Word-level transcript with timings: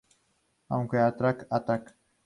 Aunque 0.69 0.97
Attack 0.97 1.45
Attack! 1.51 1.93